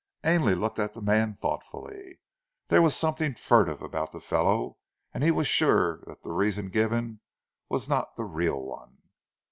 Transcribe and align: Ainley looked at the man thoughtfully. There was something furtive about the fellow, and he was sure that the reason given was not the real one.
Ainley 0.23 0.55
looked 0.55 0.79
at 0.79 0.95
the 0.95 0.99
man 1.01 1.35
thoughtfully. 1.35 2.21
There 2.69 2.81
was 2.81 2.95
something 2.97 3.35
furtive 3.35 3.83
about 3.83 4.11
the 4.11 4.19
fellow, 4.19 4.79
and 5.13 5.23
he 5.23 5.29
was 5.29 5.47
sure 5.47 6.01
that 6.07 6.23
the 6.23 6.31
reason 6.31 6.69
given 6.69 7.19
was 7.69 7.87
not 7.87 8.15
the 8.15 8.25
real 8.25 8.59
one. 8.59 8.97